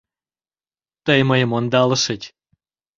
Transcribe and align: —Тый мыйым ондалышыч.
—Тый 1.05 1.19
мыйым 1.29 1.51
ондалышыч. 1.57 2.21